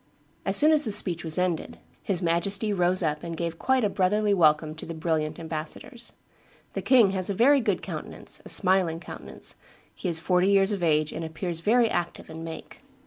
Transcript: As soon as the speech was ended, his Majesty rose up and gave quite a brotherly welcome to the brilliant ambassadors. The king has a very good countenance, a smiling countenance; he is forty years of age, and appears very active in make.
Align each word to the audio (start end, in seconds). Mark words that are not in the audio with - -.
As 0.45 0.57
soon 0.57 0.71
as 0.71 0.83
the 0.83 0.91
speech 0.91 1.23
was 1.23 1.37
ended, 1.37 1.77
his 2.01 2.23
Majesty 2.23 2.73
rose 2.73 3.03
up 3.03 3.21
and 3.21 3.37
gave 3.37 3.59
quite 3.59 3.83
a 3.83 3.87
brotherly 3.89 4.33
welcome 4.33 4.73
to 4.73 4.85
the 4.87 4.95
brilliant 4.95 5.37
ambassadors. 5.39 6.13
The 6.73 6.81
king 6.81 7.11
has 7.11 7.29
a 7.29 7.35
very 7.35 7.61
good 7.61 7.83
countenance, 7.83 8.41
a 8.43 8.49
smiling 8.49 8.99
countenance; 8.99 9.53
he 9.93 10.09
is 10.09 10.19
forty 10.19 10.47
years 10.49 10.71
of 10.71 10.81
age, 10.81 11.11
and 11.13 11.23
appears 11.23 11.59
very 11.59 11.87
active 11.87 12.31
in 12.31 12.43
make. 12.43 12.81